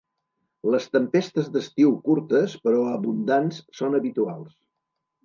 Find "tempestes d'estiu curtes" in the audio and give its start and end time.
0.95-2.55